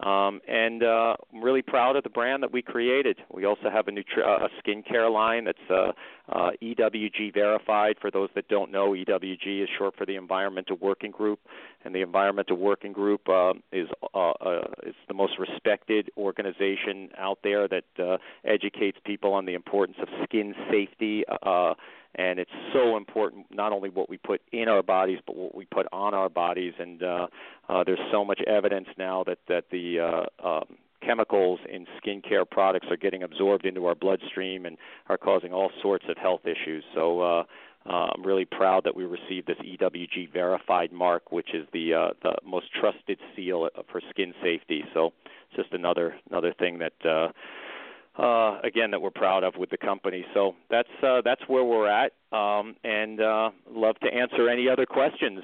Um, 0.00 0.40
and 0.48 0.82
uh, 0.82 1.14
I'm 1.32 1.42
really 1.42 1.62
proud 1.62 1.94
of 1.94 2.02
the 2.02 2.10
brand 2.10 2.42
that 2.42 2.52
we 2.52 2.60
created. 2.60 3.18
We 3.32 3.44
also 3.44 3.70
have 3.72 3.86
a, 3.86 3.92
nutri- 3.92 4.26
uh, 4.26 4.46
a 4.46 4.48
skincare 4.60 5.12
line 5.12 5.44
that's 5.44 5.70
uh, 5.70 5.92
uh, 6.32 6.50
EWG 6.62 7.34
verified. 7.34 7.96
For 8.00 8.10
those 8.10 8.30
that 8.34 8.48
don't 8.48 8.72
know, 8.72 8.92
EWG 8.92 9.62
is 9.62 9.68
short 9.78 9.94
for 9.96 10.06
the 10.06 10.16
Environmental 10.16 10.76
Working 10.80 11.10
Group, 11.10 11.40
and 11.84 11.94
the 11.94 12.00
Environmental 12.00 12.56
Working 12.56 12.92
Group 12.92 13.28
uh, 13.28 13.52
is 13.70 13.88
uh, 14.14 14.30
uh, 14.30 14.62
is 14.84 14.94
the 15.08 15.14
most 15.14 15.38
respected 15.38 16.10
organization 16.16 17.10
out 17.18 17.38
there 17.44 17.68
that 17.68 17.84
uh, 17.98 18.16
educates 18.44 18.98
people 19.04 19.32
on 19.34 19.44
the 19.44 19.54
importance 19.54 19.98
of 20.00 20.08
skin 20.24 20.54
safety. 20.70 21.24
Uh, 21.42 21.74
and 22.14 22.38
it's 22.38 22.50
so 22.74 22.98
important 22.98 23.46
not 23.50 23.72
only 23.72 23.88
what 23.88 24.08
we 24.10 24.18
put 24.18 24.42
in 24.52 24.68
our 24.68 24.82
bodies 24.82 25.18
but 25.26 25.34
what 25.34 25.54
we 25.54 25.64
put 25.64 25.86
on 25.92 26.12
our 26.12 26.28
bodies 26.28 26.74
and 26.78 27.00
there's 27.00 27.98
so 28.10 28.22
much 28.22 28.38
evidence 28.46 28.86
now 28.98 29.24
that 29.24 29.38
that 29.48 29.64
the 29.70 29.98
um, 30.44 30.76
chemicals 31.04 31.60
in 31.70 31.86
skincare 32.02 32.48
products 32.48 32.86
are 32.90 32.96
getting 32.96 33.22
absorbed 33.22 33.64
into 33.66 33.86
our 33.86 33.94
bloodstream 33.94 34.66
and 34.66 34.76
are 35.08 35.18
causing 35.18 35.52
all 35.52 35.70
sorts 35.80 36.04
of 36.08 36.16
health 36.16 36.42
issues 36.44 36.84
so 36.94 37.20
uh, 37.20 37.44
uh, 37.84 38.08
I'm 38.14 38.22
really 38.22 38.44
proud 38.44 38.84
that 38.84 38.94
we 38.94 39.04
received 39.04 39.48
this 39.48 39.56
EWG 39.58 40.32
verified 40.32 40.92
mark, 40.92 41.32
which 41.32 41.52
is 41.52 41.66
the 41.72 41.94
uh, 41.94 42.08
the 42.22 42.34
most 42.46 42.66
trusted 42.80 43.18
seal 43.34 43.68
for 43.90 44.00
skin 44.10 44.32
safety. 44.40 44.84
So, 44.94 45.12
it's 45.26 45.56
just 45.56 45.72
another 45.72 46.14
another 46.30 46.54
thing 46.56 46.78
that 46.78 46.92
uh, 47.04 48.22
uh, 48.22 48.60
again 48.62 48.90
that 48.90 49.00
we're 49.00 49.10
proud 49.10 49.42
of 49.42 49.54
with 49.56 49.70
the 49.70 49.76
company. 49.76 50.24
So 50.34 50.54
that's 50.70 50.88
uh, 51.02 51.22
that's 51.24 51.42
where 51.48 51.64
we're 51.64 51.88
at, 51.88 52.12
um, 52.30 52.76
and 52.84 53.20
uh, 53.20 53.50
love 53.70 53.98
to 54.00 54.08
answer 54.12 54.48
any 54.48 54.68
other 54.68 54.86
questions. 54.86 55.42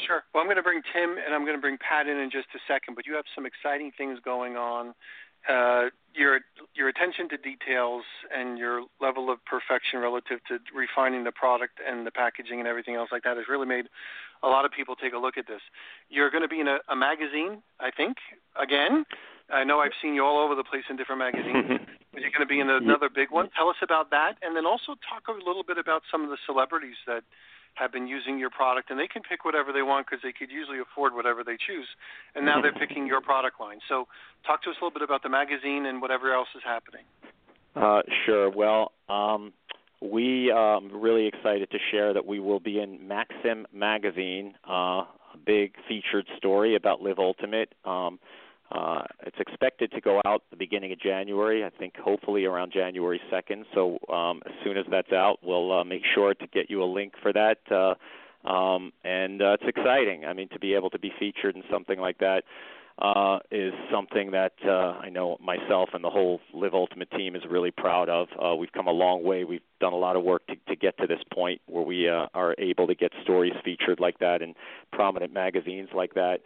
Sure. 0.00 0.22
Well, 0.34 0.42
I'm 0.42 0.46
going 0.46 0.56
to 0.56 0.62
bring 0.62 0.82
Tim 0.92 1.16
and 1.24 1.34
I'm 1.34 1.44
going 1.44 1.56
to 1.56 1.60
bring 1.60 1.78
Pat 1.78 2.06
in 2.06 2.18
in 2.18 2.30
just 2.30 2.48
a 2.54 2.60
second, 2.68 2.94
but 2.94 3.06
you 3.06 3.14
have 3.14 3.24
some 3.34 3.46
exciting 3.46 3.92
things 3.96 4.18
going 4.24 4.56
on. 4.56 4.94
Uh, 5.48 5.90
your 6.12 6.40
your 6.74 6.88
attention 6.88 7.28
to 7.28 7.36
details 7.36 8.02
and 8.34 8.58
your 8.58 8.82
level 9.00 9.30
of 9.30 9.38
perfection 9.44 10.00
relative 10.00 10.40
to 10.48 10.58
refining 10.74 11.22
the 11.22 11.30
product 11.30 11.78
and 11.86 12.06
the 12.06 12.10
packaging 12.10 12.58
and 12.58 12.66
everything 12.66 12.96
else 12.96 13.10
like 13.12 13.22
that 13.22 13.36
has 13.36 13.46
really 13.48 13.66
made 13.66 13.86
a 14.42 14.48
lot 14.48 14.64
of 14.64 14.72
people 14.72 14.96
take 14.96 15.12
a 15.12 15.18
look 15.18 15.38
at 15.38 15.46
this. 15.46 15.60
You're 16.08 16.30
going 16.30 16.42
to 16.42 16.48
be 16.48 16.60
in 16.60 16.66
a, 16.66 16.78
a 16.88 16.96
magazine, 16.96 17.62
I 17.78 17.90
think, 17.90 18.16
again. 18.60 19.04
I 19.50 19.64
know 19.64 19.78
I've 19.80 19.94
seen 20.02 20.14
you 20.14 20.24
all 20.24 20.42
over 20.42 20.54
the 20.54 20.64
place 20.64 20.84
in 20.90 20.96
different 20.96 21.20
magazines. 21.20 21.80
you're 22.14 22.34
going 22.34 22.42
to 22.42 22.50
be 22.50 22.60
in 22.60 22.68
another 22.68 23.08
big 23.08 23.30
one. 23.30 23.48
Tell 23.56 23.68
us 23.68 23.76
about 23.82 24.10
that, 24.10 24.34
and 24.42 24.56
then 24.56 24.66
also 24.66 24.98
talk 25.06 25.28
a 25.28 25.32
little 25.32 25.62
bit 25.62 25.78
about 25.78 26.02
some 26.10 26.24
of 26.24 26.30
the 26.30 26.38
celebrities 26.46 26.96
that 27.06 27.22
have 27.74 27.92
been 27.92 28.06
using 28.08 28.38
your 28.38 28.50
product, 28.50 28.90
and 28.90 28.98
they 28.98 29.06
can 29.06 29.22
pick 29.22 29.44
whatever 29.44 29.72
they 29.72 29.82
want 29.82 30.06
because 30.06 30.22
they 30.22 30.32
could 30.32 30.50
usually 30.50 30.78
afford 30.80 31.14
whatever 31.14 31.44
they 31.44 31.56
choose, 31.60 31.86
and 32.34 32.44
now 32.44 32.60
they're 32.60 32.72
picking 32.72 33.06
your 33.06 33.20
product 33.20 33.60
line. 33.60 33.78
So, 33.88 34.08
talk 34.46 34.62
to 34.64 34.70
us 34.70 34.76
a 34.80 34.84
little 34.84 34.98
bit 34.98 35.02
about 35.02 35.22
the 35.22 35.28
magazine 35.28 35.86
and 35.86 36.00
whatever 36.00 36.32
else 36.34 36.48
is 36.56 36.62
happening. 36.64 37.04
Uh, 37.76 38.00
sure. 38.24 38.50
Well, 38.50 38.92
um, 39.08 39.52
we 40.00 40.50
are 40.50 40.76
um, 40.76 40.90
really 40.92 41.26
excited 41.26 41.70
to 41.70 41.78
share 41.90 42.14
that 42.14 42.26
we 42.26 42.40
will 42.40 42.60
be 42.60 42.80
in 42.80 43.06
Maxim 43.06 43.66
magazine, 43.72 44.54
uh, 44.68 45.04
a 45.04 45.38
big 45.44 45.74
featured 45.86 46.26
story 46.38 46.74
about 46.76 47.02
Live 47.02 47.18
Ultimate. 47.18 47.74
Um, 47.84 48.18
uh, 48.72 49.02
it's 49.26 49.36
expected 49.38 49.92
to 49.92 50.00
go 50.00 50.20
out 50.24 50.42
the 50.50 50.56
beginning 50.56 50.92
of 50.92 51.00
January. 51.00 51.64
I 51.64 51.70
think 51.70 51.96
hopefully 51.96 52.44
around 52.44 52.72
January 52.72 53.20
2nd. 53.32 53.64
So 53.74 53.98
um, 54.12 54.42
as 54.46 54.52
soon 54.64 54.76
as 54.76 54.84
that's 54.90 55.12
out, 55.12 55.38
we'll 55.42 55.80
uh, 55.80 55.84
make 55.84 56.02
sure 56.14 56.34
to 56.34 56.46
get 56.48 56.68
you 56.68 56.82
a 56.82 56.84
link 56.84 57.12
for 57.22 57.32
that. 57.32 57.58
Uh, 57.70 57.94
um, 58.48 58.92
and 59.04 59.42
uh, 59.42 59.56
it's 59.60 59.64
exciting. 59.66 60.24
I 60.24 60.32
mean, 60.32 60.48
to 60.50 60.58
be 60.58 60.74
able 60.74 60.90
to 60.90 60.98
be 60.98 61.12
featured 61.18 61.56
in 61.56 61.62
something 61.70 61.98
like 61.98 62.18
that 62.18 62.42
uh, 62.98 63.38
is 63.50 63.74
something 63.92 64.30
that 64.30 64.54
uh, 64.64 64.98
I 65.00 65.10
know 65.10 65.36
myself 65.40 65.90
and 65.92 66.02
the 66.02 66.10
whole 66.10 66.40
Live 66.54 66.72
Ultimate 66.72 67.10
team 67.10 67.36
is 67.36 67.42
really 67.48 67.70
proud 67.70 68.08
of. 68.08 68.28
Uh, 68.42 68.54
we've 68.54 68.72
come 68.72 68.86
a 68.86 68.92
long 68.92 69.22
way. 69.22 69.44
We've 69.44 69.60
done 69.80 69.92
a 69.92 69.98
lot 69.98 70.16
of 70.16 70.24
work 70.24 70.46
to, 70.46 70.56
to 70.68 70.76
get 70.76 70.96
to 70.98 71.06
this 71.06 71.20
point 71.32 71.60
where 71.66 71.84
we 71.84 72.08
uh, 72.08 72.26
are 72.34 72.54
able 72.58 72.86
to 72.86 72.94
get 72.94 73.12
stories 73.22 73.52
featured 73.64 74.00
like 74.00 74.18
that 74.20 74.40
in 74.40 74.54
prominent 74.92 75.32
magazines 75.32 75.90
like 75.94 76.14
that. 76.14 76.40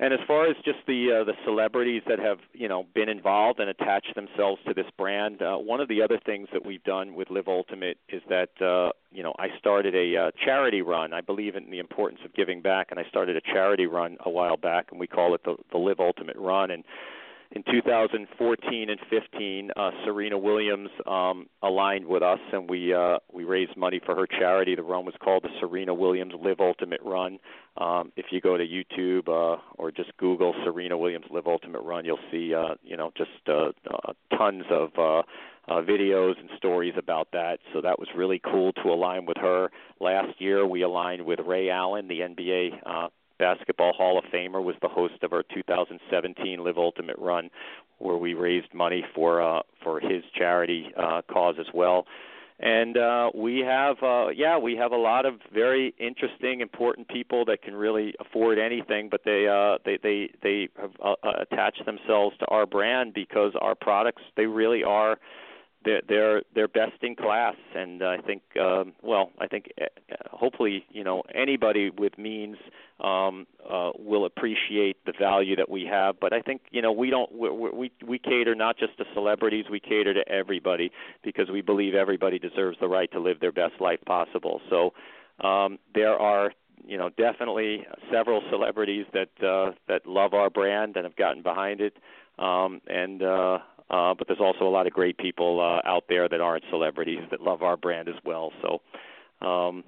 And 0.00 0.12
as 0.12 0.20
far 0.26 0.46
as 0.46 0.56
just 0.64 0.78
the 0.86 1.20
uh, 1.20 1.24
the 1.24 1.34
celebrities 1.44 2.02
that 2.08 2.18
have 2.18 2.38
you 2.52 2.68
know 2.68 2.86
been 2.94 3.08
involved 3.08 3.60
and 3.60 3.68
attached 3.68 4.14
themselves 4.14 4.60
to 4.66 4.74
this 4.74 4.86
brand, 4.98 5.42
uh, 5.42 5.56
one 5.56 5.80
of 5.80 5.88
the 5.88 6.02
other 6.02 6.18
things 6.24 6.48
that 6.52 6.64
we've 6.64 6.82
done 6.82 7.14
with 7.14 7.30
Live 7.30 7.46
Ultimate 7.46 7.98
is 8.08 8.22
that 8.28 8.50
uh, 8.60 8.90
you 9.12 9.22
know 9.22 9.34
I 9.38 9.48
started 9.58 9.94
a 9.94 10.16
uh, 10.16 10.30
charity 10.44 10.82
run. 10.82 11.12
I 11.12 11.20
believe 11.20 11.54
in 11.56 11.70
the 11.70 11.78
importance 11.78 12.20
of 12.24 12.34
giving 12.34 12.62
back, 12.62 12.88
and 12.90 12.98
I 12.98 13.04
started 13.08 13.36
a 13.36 13.40
charity 13.40 13.86
run 13.86 14.16
a 14.24 14.30
while 14.30 14.56
back, 14.56 14.88
and 14.90 14.98
we 14.98 15.06
call 15.06 15.34
it 15.34 15.44
the 15.44 15.56
the 15.70 15.78
Live 15.78 16.00
Ultimate 16.00 16.36
Run. 16.36 16.70
And 16.70 16.84
in 17.54 17.62
2014 17.70 18.90
and 18.90 19.00
15, 19.10 19.70
uh, 19.76 19.90
Serena 20.04 20.38
Williams 20.38 20.88
um, 21.06 21.46
aligned 21.62 22.06
with 22.06 22.22
us, 22.22 22.38
and 22.52 22.68
we 22.68 22.94
uh, 22.94 23.18
we 23.32 23.44
raised 23.44 23.76
money 23.76 24.00
for 24.04 24.14
her 24.14 24.26
charity. 24.26 24.74
The 24.74 24.82
run 24.82 25.04
was 25.04 25.14
called 25.22 25.42
the 25.44 25.50
Serena 25.60 25.92
Williams 25.92 26.32
Live 26.42 26.60
Ultimate 26.60 27.00
Run. 27.04 27.38
Um, 27.76 28.12
if 28.16 28.26
you 28.30 28.40
go 28.40 28.56
to 28.56 28.64
YouTube 28.64 29.28
uh, 29.28 29.60
or 29.76 29.92
just 29.92 30.16
Google 30.16 30.54
Serena 30.64 30.96
Williams 30.96 31.26
Live 31.30 31.46
Ultimate 31.46 31.80
Run, 31.80 32.04
you'll 32.04 32.18
see 32.30 32.54
uh, 32.54 32.74
you 32.82 32.96
know 32.96 33.12
just 33.16 33.30
uh, 33.48 33.72
uh, 33.92 34.12
tons 34.36 34.64
of 34.70 34.90
uh, 34.96 35.22
uh, 35.68 35.82
videos 35.82 36.38
and 36.40 36.48
stories 36.56 36.94
about 36.96 37.28
that. 37.32 37.58
So 37.72 37.80
that 37.82 37.98
was 37.98 38.08
really 38.16 38.40
cool 38.42 38.72
to 38.74 38.88
align 38.88 39.26
with 39.26 39.36
her. 39.36 39.70
Last 40.00 40.40
year, 40.40 40.66
we 40.66 40.82
aligned 40.82 41.24
with 41.24 41.40
Ray 41.40 41.70
Allen, 41.70 42.08
the 42.08 42.20
NBA 42.20 42.70
uh, 42.84 43.08
Basketball 43.42 43.92
Hall 43.92 44.18
of 44.18 44.24
Famer, 44.32 44.62
was 44.62 44.76
the 44.82 44.88
host 44.88 45.14
of 45.22 45.32
our 45.32 45.42
2017 45.52 46.62
Live 46.62 46.78
Ultimate 46.78 47.18
Run, 47.18 47.50
where 47.98 48.16
we 48.16 48.34
raised 48.34 48.72
money 48.72 49.04
for 49.16 49.42
uh, 49.42 49.62
for 49.82 49.98
his 49.98 50.22
charity 50.32 50.92
uh, 50.96 51.22
cause 51.28 51.56
as 51.58 51.66
well. 51.74 52.06
And 52.60 52.96
uh, 52.96 53.30
we 53.34 53.58
have, 53.58 53.96
uh, 54.00 54.28
yeah, 54.28 54.56
we 54.58 54.76
have 54.76 54.92
a 54.92 54.96
lot 54.96 55.26
of 55.26 55.40
very 55.52 55.92
interesting, 55.98 56.60
important 56.60 57.08
people 57.08 57.44
that 57.46 57.62
can 57.62 57.74
really 57.74 58.14
afford 58.20 58.60
anything, 58.60 59.08
but 59.08 59.22
they 59.24 59.48
uh, 59.48 59.78
they 59.84 59.98
they 60.00 60.30
they 60.40 60.68
have 60.80 60.92
uh, 61.04 61.14
attached 61.40 61.84
themselves 61.84 62.36
to 62.38 62.46
our 62.46 62.64
brand 62.64 63.12
because 63.12 63.54
our 63.60 63.74
products 63.74 64.22
they 64.36 64.46
really 64.46 64.84
are 64.84 65.18
they're 65.84 66.02
they're 66.08 66.42
they're 66.54 66.68
best 66.68 67.02
in 67.02 67.16
class. 67.16 67.56
And 67.74 68.02
I 68.02 68.18
think 68.18 68.42
um 68.60 68.92
well 69.02 69.30
I 69.40 69.46
think 69.46 69.72
uh, 69.80 69.86
hopefully 70.30 70.84
you 70.90 71.04
know 71.04 71.22
anybody 71.34 71.90
with 71.90 72.18
means 72.18 72.56
um 73.00 73.46
uh 73.68 73.90
will 73.98 74.24
appreciate 74.24 75.04
the 75.04 75.12
value 75.18 75.56
that 75.56 75.68
we 75.68 75.84
have. 75.84 76.20
But 76.20 76.32
I 76.32 76.40
think 76.40 76.62
you 76.70 76.82
know 76.82 76.92
we 76.92 77.10
don't 77.10 77.30
we 77.32 77.70
we 77.70 77.92
we 78.06 78.18
cater 78.18 78.54
not 78.54 78.78
just 78.78 78.96
to 78.98 79.04
celebrities 79.14 79.66
we 79.70 79.80
cater 79.80 80.14
to 80.14 80.28
everybody 80.28 80.90
because 81.22 81.50
we 81.50 81.60
believe 81.60 81.94
everybody 81.94 82.38
deserves 82.38 82.78
the 82.80 82.88
right 82.88 83.10
to 83.12 83.20
live 83.20 83.40
their 83.40 83.52
best 83.52 83.80
life 83.80 84.00
possible. 84.06 84.60
So 84.70 84.92
um 85.46 85.78
there 85.94 86.14
are 86.18 86.52
you 86.86 86.98
know 86.98 87.10
definitely 87.10 87.86
several 88.12 88.42
celebrities 88.50 89.06
that 89.12 89.30
uh 89.44 89.72
that 89.88 90.06
love 90.06 90.34
our 90.34 90.50
brand 90.50 90.96
and 90.96 91.04
have 91.04 91.16
gotten 91.16 91.42
behind 91.42 91.80
it. 91.80 91.96
Um 92.38 92.80
and 92.86 93.22
uh 93.22 93.58
uh, 93.92 94.14
but 94.14 94.26
there's 94.26 94.40
also 94.40 94.64
a 94.64 94.70
lot 94.70 94.86
of 94.86 94.92
great 94.92 95.18
people 95.18 95.60
uh, 95.60 95.86
out 95.88 96.04
there 96.08 96.28
that 96.28 96.40
aren't 96.40 96.64
celebrities 96.70 97.20
that 97.30 97.40
love 97.40 97.62
our 97.62 97.76
brand 97.76 98.08
as 98.08 98.14
well. 98.24 98.50
So, 98.62 98.80
um, 99.46 99.84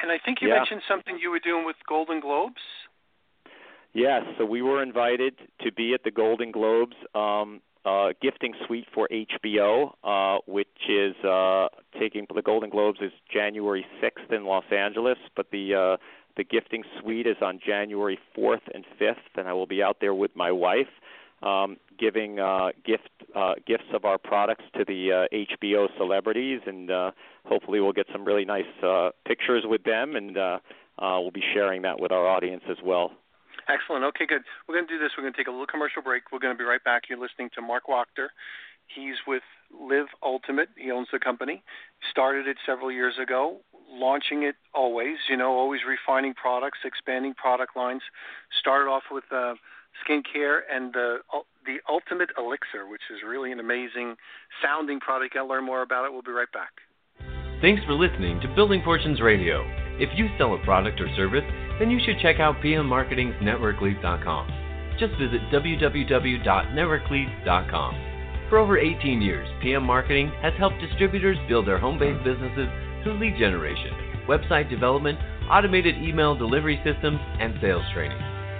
and 0.00 0.10
I 0.10 0.18
think 0.24 0.38
you 0.40 0.48
yeah. 0.48 0.56
mentioned 0.56 0.82
something 0.88 1.18
you 1.20 1.30
were 1.30 1.40
doing 1.40 1.64
with 1.64 1.76
Golden 1.86 2.20
Globes. 2.20 2.62
Yes, 3.92 4.22
so 4.36 4.44
we 4.44 4.60
were 4.60 4.82
invited 4.82 5.34
to 5.62 5.72
be 5.72 5.94
at 5.94 6.02
the 6.04 6.10
Golden 6.10 6.50
Globes 6.50 6.96
um, 7.14 7.60
uh, 7.86 8.08
gifting 8.20 8.52
suite 8.66 8.86
for 8.92 9.08
HBO, 9.10 9.92
uh, 10.02 10.40
which 10.46 10.66
is 10.88 11.14
uh, 11.24 11.68
taking 11.98 12.26
the 12.34 12.42
Golden 12.42 12.68
Globes 12.68 12.98
is 13.00 13.12
January 13.32 13.86
6th 14.02 14.34
in 14.34 14.44
Los 14.44 14.64
Angeles, 14.70 15.18
but 15.34 15.46
the 15.50 15.74
uh, 15.74 15.96
the 16.36 16.44
gifting 16.44 16.84
suite 17.00 17.26
is 17.26 17.36
on 17.40 17.58
January 17.64 18.18
4th 18.36 18.60
and 18.74 18.84
5th, 19.00 19.14
and 19.36 19.48
I 19.48 19.54
will 19.54 19.66
be 19.66 19.82
out 19.82 19.98
there 20.02 20.14
with 20.14 20.36
my 20.36 20.52
wife 20.52 20.88
um, 21.42 21.76
giving 21.98 22.38
uh, 22.38 22.68
gift 22.84 23.10
uh, 23.34 23.54
gifts 23.66 23.84
of 23.92 24.04
our 24.04 24.18
products 24.18 24.64
to 24.76 24.84
the 24.84 25.12
uh, 25.12 25.34
HBO 25.34 25.88
celebrities, 25.98 26.60
and 26.66 26.90
uh, 26.90 27.10
hopefully 27.44 27.80
we'll 27.80 27.92
get 27.92 28.06
some 28.12 28.24
really 28.24 28.44
nice 28.44 28.64
uh, 28.82 29.10
pictures 29.26 29.64
with 29.66 29.82
them, 29.84 30.16
and 30.16 30.38
uh, 30.38 30.58
uh, 30.98 31.18
we'll 31.20 31.30
be 31.30 31.44
sharing 31.54 31.82
that 31.82 32.00
with 32.00 32.12
our 32.12 32.26
audience 32.26 32.62
as 32.70 32.78
well. 32.84 33.12
Excellent. 33.68 34.04
Okay, 34.04 34.26
good. 34.26 34.42
We're 34.68 34.76
going 34.76 34.86
to 34.86 34.94
do 34.94 35.02
this. 35.02 35.12
We're 35.16 35.24
going 35.24 35.34
to 35.34 35.36
take 35.36 35.48
a 35.48 35.50
little 35.50 35.66
commercial 35.66 36.00
break. 36.00 36.30
We're 36.30 36.38
going 36.38 36.54
to 36.54 36.58
be 36.58 36.64
right 36.64 36.82
back. 36.82 37.04
You're 37.08 37.18
listening 37.18 37.50
to 37.56 37.62
Marc 37.62 37.86
Wachter. 37.86 38.28
He's 38.86 39.16
with 39.26 39.42
Live 39.74 40.06
Ultimate. 40.22 40.68
He 40.76 40.92
owns 40.92 41.08
the 41.12 41.18
company. 41.18 41.62
Started 42.10 42.46
it 42.46 42.56
several 42.64 42.92
years 42.92 43.14
ago, 43.20 43.58
launching 43.90 44.44
it 44.44 44.54
always, 44.72 45.16
you 45.28 45.36
know, 45.36 45.52
always 45.52 45.80
refining 45.86 46.34
products, 46.34 46.78
expanding 46.84 47.34
product 47.34 47.76
lines. 47.76 48.02
Started 48.60 48.88
off 48.88 49.02
with 49.10 49.24
uh, 49.32 49.54
skincare 50.04 50.60
and 50.70 50.92
the 50.92 51.20
the 51.64 51.78
Ultimate 51.88 52.28
Elixir, 52.38 52.86
which 52.88 53.02
is 53.10 53.20
really 53.26 53.50
an 53.52 53.60
amazing 53.60 54.16
sounding 54.62 55.00
product. 55.00 55.32
Can 55.34 55.48
learn 55.48 55.64
more 55.64 55.82
about 55.82 56.04
it. 56.04 56.12
We'll 56.12 56.22
be 56.22 56.30
right 56.30 56.52
back. 56.52 56.70
Thanks 57.62 57.82
for 57.84 57.94
listening 57.94 58.38
to 58.40 58.48
Building 58.54 58.82
Fortunes 58.84 59.20
Radio. 59.20 59.64
If 59.98 60.10
you 60.14 60.28
sell 60.36 60.52
a 60.54 60.58
product 60.62 61.00
or 61.00 61.08
service, 61.16 61.44
then 61.78 61.90
you 61.90 61.98
should 62.04 62.20
check 62.20 62.38
out 62.38 62.60
PM 62.60 62.86
Marketing's. 62.86 63.34
Just 64.98 65.14
visit 65.18 65.40
www.networkleads.com. 65.52 67.94
For 68.48 68.58
over 68.58 68.78
18 68.78 69.20
years, 69.22 69.48
PM 69.62 69.82
Marketing 69.82 70.30
has 70.42 70.52
helped 70.58 70.78
distributors 70.80 71.36
build 71.48 71.66
their 71.66 71.78
home 71.78 71.98
based 71.98 72.22
businesses 72.22 72.68
through 73.02 73.18
lead 73.18 73.36
generation, 73.38 73.90
website 74.28 74.70
development, 74.70 75.18
automated 75.50 75.96
email 75.96 76.36
delivery 76.36 76.80
systems, 76.84 77.18
and 77.40 77.54
sales 77.60 77.82
training. 77.94 78.35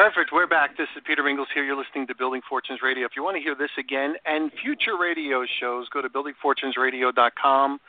Perfect. 0.00 0.32
We're 0.32 0.46
back. 0.46 0.78
This 0.78 0.88
is 0.96 1.02
Peter 1.06 1.22
Mingles 1.22 1.48
here. 1.52 1.62
You're 1.62 1.76
listening 1.76 2.06
to 2.06 2.14
Building 2.14 2.40
Fortunes 2.48 2.80
Radio. 2.82 3.04
If 3.04 3.12
you 3.16 3.22
want 3.22 3.36
to 3.36 3.42
hear 3.42 3.54
this 3.54 3.68
again 3.78 4.14
and 4.24 4.50
future 4.62 4.96
radio 4.98 5.44
shows, 5.60 5.90
go 5.90 6.00
to 6.00 6.08
buildingfortunesradio.com 6.08 7.80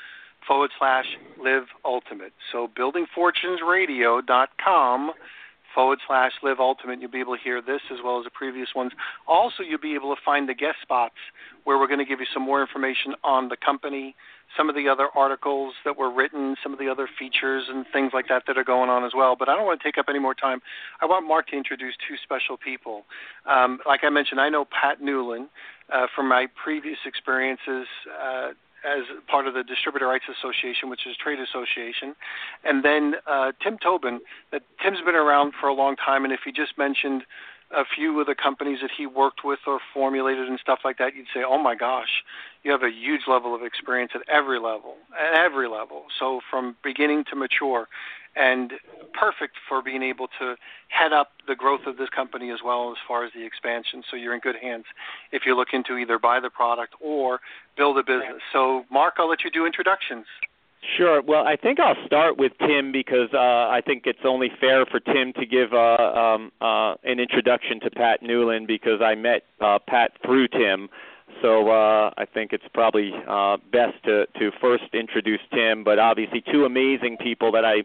forward 0.46 0.72
slash 0.78 1.06
live 1.42 1.68
ultimate. 1.86 2.34
So 2.52 2.68
buildingfortunesradio.com 2.78 5.12
forward 5.74 6.00
slash 6.06 6.34
live 6.44 6.60
ultimate. 6.60 7.00
You'll 7.00 7.12
be 7.12 7.22
able 7.22 7.38
to 7.38 7.42
hear 7.42 7.62
this 7.62 7.80
as 7.90 8.00
well 8.04 8.20
as 8.20 8.26
the 8.26 8.32
previous 8.32 8.68
ones. 8.76 8.92
Also, 9.26 9.64
you'll 9.64 9.80
be 9.80 9.96
able 9.96 10.14
to 10.14 10.20
find 10.26 10.50
the 10.50 10.54
guest 10.54 10.80
spots 10.82 11.16
where 11.64 11.80
we're 11.80 11.88
going 11.88 12.00
to 12.00 12.06
give 12.06 12.20
you 12.20 12.26
some 12.34 12.44
more 12.44 12.60
information 12.60 13.16
on 13.24 13.48
the 13.48 13.56
company, 13.56 14.18
some 14.58 14.70
of 14.70 14.76
the 14.76 14.88
other 14.88 15.08
articles 15.16 15.74
that 15.86 15.98
were 15.98 16.12
written, 16.12 16.56
some 16.62 16.74
of 16.74 16.80
the 16.80 16.90
other 16.90 17.08
features 17.20 17.66
and 17.70 17.86
things 17.92 18.12
like 18.14 18.28
that 18.30 18.44
that 18.48 18.58
are 18.58 18.64
going 18.64 18.90
on 18.90 19.04
as 19.04 19.12
well. 19.16 19.36
But 19.38 19.50
I 19.50 19.56
don't 19.56 19.66
want 19.66 19.82
to 19.82 19.84
take 19.84 19.98
up 19.98 20.06
any 20.10 20.20
more 20.20 20.34
time. 20.34 20.62
I 21.02 21.06
want 21.06 21.28
Marc 21.28 21.48
to 21.48 21.58
introduce 21.58 21.96
two 22.08 22.16
special 22.24 22.58
people. 22.58 23.04
Um, 23.46 23.80
like 23.86 24.02
I 24.04 24.10
mentioned, 24.10 24.40
I 24.40 24.50
know 24.50 24.66
Pat 24.66 25.02
Newland 25.02 25.50
uh, 25.92 26.08
from 26.16 26.28
my 26.28 26.48
previous 26.64 27.00
experiences. 27.06 27.88
Uh, 28.22 28.50
as 28.84 29.04
part 29.28 29.48
of 29.48 29.54
the 29.54 29.64
Distributor 29.64 30.08
Rights 30.08 30.26
Association, 30.26 30.90
which 30.90 31.06
is 31.06 31.14
a 31.14 31.24
trade 31.24 31.38
association, 31.38 32.16
and 32.64 32.84
then 32.84 33.14
uh, 33.30 33.52
Tim 33.62 33.78
Tobin. 33.78 34.20
Tim's 34.82 35.02
been 35.06 35.14
around 35.14 35.54
for 35.62 35.68
a 35.68 35.74
long 35.74 35.96
time, 35.96 36.24
and 36.24 36.34
if 36.34 36.40
he 36.44 36.52
just 36.52 36.80
mentioned 36.80 37.22
a 37.76 37.84
few 37.86 38.20
of 38.20 38.28
the 38.28 38.36
companies 38.36 38.80
that 38.82 38.92
he 38.96 39.06
worked 39.06 39.42
with 39.44 39.60
or 39.68 39.80
formulated 39.94 40.48
and 40.48 40.60
stuff 40.60 40.80
like 40.84 40.98
that, 40.98 41.16
you'd 41.16 41.28
say, 41.34 41.44
"Oh 41.44 41.58
my 41.58 41.76
gosh, 41.76 42.24
you 42.64 42.72
have 42.72 42.84
a 42.84 42.92
huge 42.92 43.28
level 43.28 43.56
of 43.56 43.64
experience 43.64 44.12
at 44.16 44.28
every 44.28 44.60
level, 44.60 44.98
at 45.18 45.34
every 45.34 45.68
level." 45.68 46.06
So 46.20 46.42
from 46.50 46.76
beginning 46.84 47.26
to 47.26 47.36
mature, 47.36 47.88
and 48.36 48.74
perfect 49.14 49.56
for 49.68 49.82
being 49.82 50.04
able 50.04 50.28
to 50.40 50.56
head 50.88 51.12
up 51.12 51.32
the 51.48 51.56
growth 51.56 51.82
of 51.86 51.98
this 51.98 52.10
company 52.10 52.50
as 52.50 52.60
well 52.64 52.92
as 52.92 52.98
far 53.08 53.26
as 53.26 53.32
the 53.34 53.44
expansion. 53.46 54.04
So 54.10 54.16
you're 54.16 54.34
in 54.34 54.40
good 54.40 54.56
hands 54.56 54.86
if 55.32 55.44
you're 55.46 55.56
looking 55.56 55.84
to 55.86 55.98
either 55.98 56.18
buy 56.18 56.40
the 56.40 56.50
product 56.50 56.96
or 57.02 57.42
build 57.78 57.98
a 57.98 58.04
business. 58.04 58.42
So 58.54 58.86
Marc, 58.90 59.16
I'll 59.18 59.30
let 59.30 59.44
you 59.44 59.52
do 59.52 59.66
introductions. 59.66 60.26
Sure. 60.98 61.22
Well, 61.22 61.46
I 61.46 61.56
think 61.56 61.80
I'll 61.80 61.96
start 62.06 62.38
with 62.38 62.54
Tim 62.60 62.92
because 62.92 63.30
uh, 63.34 63.38
I 63.38 63.82
think 63.86 64.04
it's 64.08 64.26
only 64.26 64.50
fair 64.60 64.86
for 64.86 65.00
Tim 65.00 65.32
to 65.34 65.46
give 65.46 65.74
uh, 65.74 65.78
um, 65.78 66.52
uh, 66.60 66.96
an 67.04 67.20
introduction 67.20 67.80
to 67.82 67.92
Pat 67.92 68.24
Newland 68.24 68.66
because 68.66 69.00
I 69.02 69.14
met 69.14 69.44
uh, 69.60 69.78
Pat 69.88 70.14
through 70.26 70.48
Tim. 70.48 70.90
So 71.42 71.70
uh, 71.70 72.12
I 72.18 72.26
think 72.26 72.52
it's 72.52 72.66
probably 72.74 73.12
uh, 73.28 73.58
best 73.72 74.04
to, 74.06 74.26
to 74.40 74.52
first 74.60 74.84
introduce 74.94 75.40
Tim, 75.54 75.84
but 75.84 75.98
obviously 75.98 76.44
two 76.52 76.66
amazing 76.66 77.18
people 77.18 77.52
that 77.54 77.64
I'm 77.64 77.84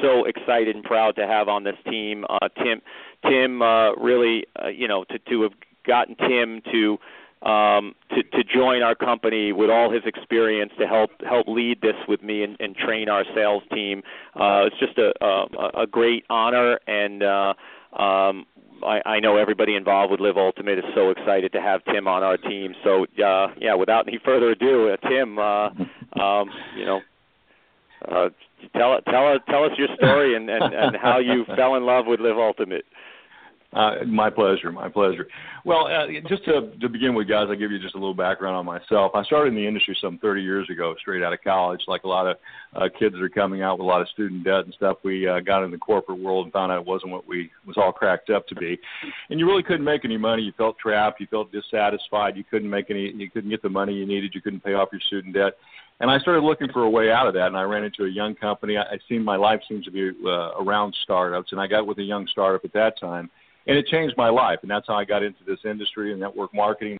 so 0.00 0.24
excited 0.24 0.74
and 0.74 0.84
proud 0.84 1.16
to 1.16 1.26
have 1.26 1.48
on 1.48 1.64
this 1.64 1.76
team. 1.88 2.24
Uh, 2.28 2.48
Tim, 2.56 2.80
Tim, 3.28 3.60
uh, 3.60 3.92
really, 3.94 4.46
uh, 4.62 4.68
you 4.68 4.88
know, 4.88 5.04
to 5.04 5.18
to 5.30 5.42
have 5.42 5.52
gotten 5.86 6.16
Tim 6.16 6.62
to 6.72 6.98
um, 7.46 7.94
to, 8.10 8.22
to 8.24 8.42
join 8.42 8.82
our 8.82 8.96
company 8.96 9.52
with 9.52 9.70
all 9.70 9.90
his 9.90 10.02
experience 10.04 10.72
to 10.80 10.86
help 10.86 11.10
help 11.26 11.46
lead 11.46 11.80
this 11.80 11.94
with 12.08 12.22
me 12.22 12.42
and, 12.42 12.56
and 12.58 12.74
train 12.74 13.08
our 13.08 13.24
sales 13.34 13.62
team. 13.72 14.02
Uh, 14.34 14.66
it's 14.66 14.78
just 14.80 14.98
a, 14.98 15.12
a, 15.24 15.82
a 15.82 15.86
great 15.86 16.24
honor, 16.28 16.80
and 16.88 17.22
uh, 17.22 17.54
um, 17.96 18.46
I, 18.82 19.00
I 19.06 19.20
know 19.20 19.36
everybody 19.36 19.76
involved 19.76 20.10
with 20.10 20.20
Live 20.20 20.36
Ultimate 20.36 20.78
is 20.78 20.84
so 20.94 21.10
excited 21.10 21.52
to 21.52 21.60
have 21.60 21.84
Tim 21.84 22.08
on 22.08 22.24
our 22.24 22.36
team. 22.36 22.74
So 22.82 23.04
uh, 23.24 23.48
yeah, 23.58 23.74
without 23.74 24.08
any 24.08 24.18
further 24.24 24.50
ado, 24.50 24.90
uh, 24.90 25.08
Tim, 25.08 25.38
uh, 25.38 25.68
um, 26.20 26.50
you 26.76 26.84
know, 26.84 27.00
uh, 28.08 28.28
tell 28.76 29.00
tell 29.08 29.38
tell 29.48 29.64
us 29.64 29.72
your 29.78 29.88
story 29.96 30.34
and, 30.34 30.50
and, 30.50 30.74
and 30.74 30.96
how 30.96 31.18
you 31.18 31.44
fell 31.56 31.76
in 31.76 31.84
love 31.84 32.06
with 32.06 32.18
Live 32.18 32.38
Ultimate. 32.38 32.84
Uh, 33.76 34.02
my 34.06 34.30
pleasure, 34.30 34.72
my 34.72 34.88
pleasure. 34.88 35.28
Well, 35.66 35.86
uh, 35.86 36.06
just 36.30 36.46
to, 36.46 36.72
to 36.80 36.88
begin 36.88 37.14
with, 37.14 37.28
guys, 37.28 37.48
I'll 37.50 37.56
give 37.56 37.70
you 37.70 37.78
just 37.78 37.94
a 37.94 37.98
little 37.98 38.14
background 38.14 38.56
on 38.56 38.64
myself. 38.64 39.12
I 39.14 39.22
started 39.24 39.48
in 39.50 39.54
the 39.54 39.66
industry 39.66 39.94
some 40.00 40.16
30 40.16 40.40
years 40.40 40.70
ago, 40.70 40.94
straight 40.98 41.22
out 41.22 41.34
of 41.34 41.42
college. 41.44 41.82
Like 41.86 42.04
a 42.04 42.08
lot 42.08 42.26
of 42.26 42.38
uh, 42.74 42.88
kids 42.98 43.14
that 43.14 43.22
are 43.22 43.28
coming 43.28 43.60
out 43.60 43.78
with 43.78 43.84
a 43.84 43.88
lot 43.88 44.00
of 44.00 44.08
student 44.08 44.44
debt 44.44 44.64
and 44.64 44.72
stuff, 44.72 44.96
we 45.04 45.28
uh, 45.28 45.40
got 45.40 45.62
in 45.62 45.70
the 45.70 45.76
corporate 45.76 46.18
world 46.18 46.46
and 46.46 46.54
found 46.54 46.72
out 46.72 46.80
it 46.80 46.86
wasn't 46.86 47.12
what 47.12 47.28
we 47.28 47.50
was 47.66 47.76
all 47.76 47.92
cracked 47.92 48.30
up 48.30 48.46
to 48.46 48.54
be. 48.54 48.78
And 49.28 49.38
you 49.38 49.46
really 49.46 49.62
couldn't 49.62 49.84
make 49.84 50.06
any 50.06 50.16
money. 50.16 50.42
You 50.42 50.52
felt 50.56 50.78
trapped. 50.78 51.20
You 51.20 51.26
felt 51.26 51.52
dissatisfied. 51.52 52.34
You 52.34 52.44
couldn't 52.44 52.70
make 52.70 52.90
any. 52.90 53.12
You 53.12 53.30
couldn't 53.30 53.50
get 53.50 53.60
the 53.60 53.68
money 53.68 53.92
you 53.92 54.06
needed. 54.06 54.34
You 54.34 54.40
couldn't 54.40 54.64
pay 54.64 54.72
off 54.72 54.88
your 54.90 55.02
student 55.02 55.34
debt. 55.34 55.52
And 56.00 56.10
I 56.10 56.18
started 56.20 56.44
looking 56.44 56.68
for 56.72 56.84
a 56.84 56.90
way 56.90 57.10
out 57.10 57.26
of 57.26 57.34
that, 57.34 57.46
and 57.48 57.56
I 57.56 57.62
ran 57.62 57.84
into 57.84 58.04
a 58.04 58.10
young 58.10 58.34
company. 58.36 58.78
I, 58.78 58.82
I 58.82 58.98
seen 59.06 59.22
my 59.22 59.36
life 59.36 59.60
seems 59.68 59.84
to 59.84 59.90
be 59.90 60.12
uh, 60.24 60.62
around 60.62 60.96
startups, 61.02 61.52
and 61.52 61.60
I 61.60 61.66
got 61.66 61.86
with 61.86 61.98
a 61.98 62.02
young 62.02 62.26
startup 62.28 62.64
at 62.64 62.72
that 62.72 62.98
time 62.98 63.30
and 63.66 63.76
it 63.76 63.86
changed 63.86 64.16
my 64.16 64.28
life 64.28 64.58
and 64.62 64.70
that's 64.70 64.86
how 64.86 64.94
i 64.94 65.04
got 65.04 65.22
into 65.22 65.44
this 65.46 65.58
industry 65.64 66.12
and 66.12 66.20
network 66.20 66.54
marketing 66.54 66.98